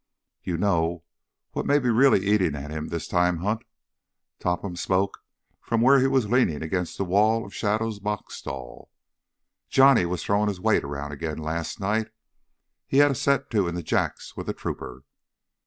"You 0.41 0.57
know 0.57 1.03
what 1.51 1.67
may 1.67 1.77
be 1.77 1.89
really 1.89 2.25
eating 2.25 2.55
at 2.55 2.71
him 2.71 2.87
this 2.87 3.07
time, 3.07 3.37
Hunt?" 3.37 3.61
Topham 4.39 4.75
spoke 4.75 5.19
from 5.61 5.79
where 5.81 5.99
he 5.99 6.07
was 6.07 6.27
leaning 6.31 6.63
against 6.63 6.97
the 6.97 7.05
wall 7.05 7.45
of 7.45 7.53
Shadow's 7.53 7.99
box 7.99 8.37
stall. 8.37 8.89
"Johnny 9.69 10.07
was 10.07 10.23
throwing 10.23 10.47
his 10.47 10.59
weight 10.59 10.83
around 10.83 11.11
again 11.11 11.37
last 11.37 11.79
night. 11.79 12.07
Had 12.89 13.11
a 13.11 13.13
set 13.13 13.51
to 13.51 13.67
in 13.67 13.75
the 13.75 13.83
Jacks 13.83 14.35
with 14.35 14.49
a 14.49 14.53
trooper. 14.53 15.03